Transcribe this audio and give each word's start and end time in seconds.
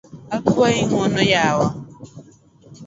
Akuayi 0.37 0.79
ng’uono 0.85 1.21
yawa 1.33 1.67